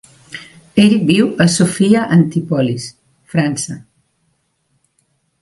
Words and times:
Ell 0.83 0.95
viu 1.09 1.27
a 1.45 1.47
Sophia 1.55 2.05
Antipolis, 2.17 2.89
França. 3.35 3.79